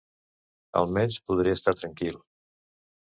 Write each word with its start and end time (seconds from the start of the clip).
Almenys 0.81 1.19
podré 1.27 1.53
estar 1.59 1.75
tranquil. 1.83 2.21